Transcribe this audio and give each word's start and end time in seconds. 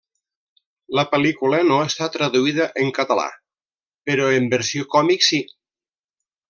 La 0.99 1.03
pel·lícula 1.11 1.59
no 1.67 1.77
està 1.89 2.09
traduïda 2.17 2.67
en 2.85 2.91
català, 3.01 3.29
però 4.11 4.33
en 4.39 4.53
versió 4.57 4.93
còmic 4.97 5.31
sí. 5.33 5.45